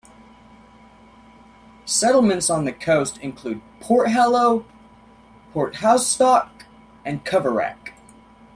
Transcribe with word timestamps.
Settlements 1.85 2.49
on 2.49 2.65
the 2.65 2.71
coast 2.71 3.19
include 3.19 3.61
Porthallow, 3.81 4.65
Porthoustock 5.53 6.65
and 7.05 7.23
Coverack. 7.23 7.91